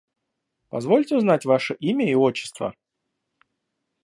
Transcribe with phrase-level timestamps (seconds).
[0.69, 2.73] Позвольте узнать ваше имя и отчество?